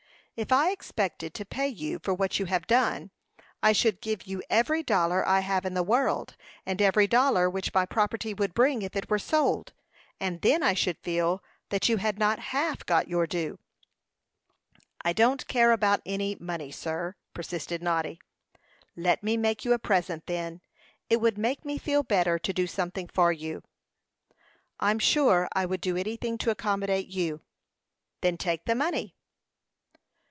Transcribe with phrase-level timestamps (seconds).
[0.37, 3.11] "If I expected to pay you for what you have done,
[3.61, 6.35] I should give you every dollar I have in the world,
[6.65, 9.73] and every dollar which my property would bring if it were sold;
[10.19, 13.59] and then I should feel that you had not half got your due."
[15.01, 18.17] "I don't care about any money, sir," persisted Noddy.
[18.95, 20.61] "Let me make you a present, then.
[21.07, 23.61] It would make me feel better to do something for you."
[24.79, 27.41] "I'm sure I would do anything to accommodate you."
[28.21, 29.13] "Then take the money."